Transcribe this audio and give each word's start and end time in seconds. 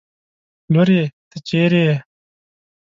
لورې! 0.73 1.01
ته 1.29 1.37
چېرې 1.47 1.81
يې؟ 1.87 1.95